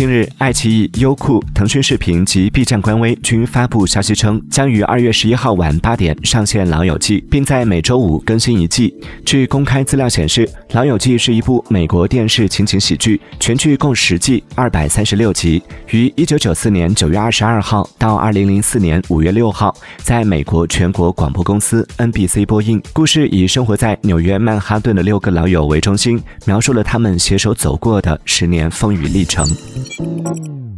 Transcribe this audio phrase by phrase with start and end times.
[0.00, 8.94] 近日，爱奇艺、优酷、腾讯视频及 B 站官微均发布消息称，将于二月十一号晚八点上线《老友记》，并在每周五更新一季。
[9.26, 22.82] 据公开资料显示，《老友记》是一部美国电视情景喜剧，全剧共十季，二百三十六集，于一九九四年九月二十二号到二零零四年五月六号在美国全国广播公司 NBC 播映。
[22.94, 29.46] 故事以生活在纽约曼哈顿的六个老友为中心，描述了他们携手走过的十年风雨历程。
[29.98, 30.69] Thank you.